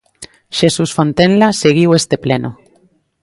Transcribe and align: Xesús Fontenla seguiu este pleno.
Xesús 0.57 0.89
Fontenla 0.97 1.49
seguiu 1.63 1.89
este 1.99 2.15
pleno. 2.23 2.51